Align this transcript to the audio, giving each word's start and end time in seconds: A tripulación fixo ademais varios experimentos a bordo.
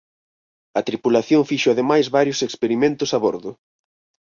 A 0.79 0.81
tripulación 0.87 1.41
fixo 1.49 1.69
ademais 1.71 2.07
varios 2.17 2.39
experimentos 2.47 3.09
a 3.11 3.19
bordo. 3.25 3.51